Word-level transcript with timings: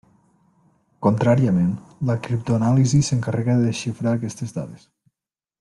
Contràriament, 1.07 1.67
la 2.11 2.17
criptoanàlisi 2.29 3.03
s'encarrega 3.11 3.61
de 3.61 3.71
desxifrar 3.71 4.17
aquestes 4.19 4.57
dades. 4.61 4.93